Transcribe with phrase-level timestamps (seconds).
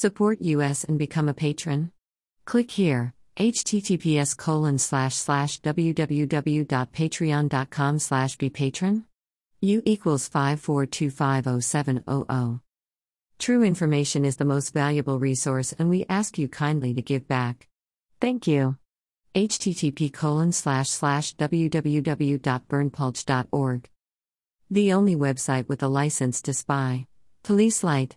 [0.00, 1.92] Support us and become a patron?
[2.46, 9.04] Click here https colon slash slash www.patreon.com slash be patron.
[9.60, 12.60] U equals 54250700
[13.38, 17.68] true information is the most valuable resource and we ask you kindly to give back.
[18.22, 18.78] Thank you.
[19.34, 23.90] Http colon slash slash www.berndpulch.org
[24.70, 27.06] the only website with a license to spy.
[27.42, 28.16] Police light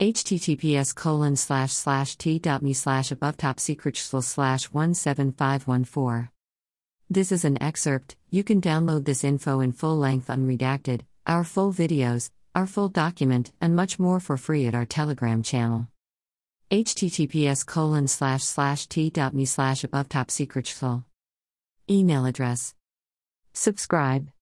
[0.00, 6.28] https colon slash slash t.me slash above top secret slash 17514
[7.10, 11.72] this is an excerpt, you can download this info in full length unredacted, our full
[11.72, 15.88] videos, our full document, and much more for free at our Telegram channel.
[16.70, 20.68] https colon slash slash t.me slash above top secret.
[21.90, 22.74] Email address.
[23.54, 24.28] Subscribe.